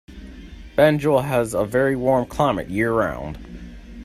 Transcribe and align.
Banjul 0.75 1.25
has 1.25 1.53
a 1.53 1.63
very 1.63 1.95
warm 1.95 2.25
climate 2.25 2.71
year 2.71 2.91
round. 2.91 3.37